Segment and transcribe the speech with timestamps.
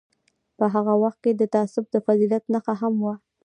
[0.57, 3.15] په هغه وخت کې تعصب د فضیلت نښه هم وه.